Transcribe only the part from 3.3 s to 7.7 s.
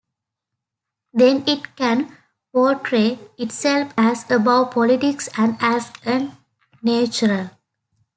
itself as 'above politics' and as 'a neutral'.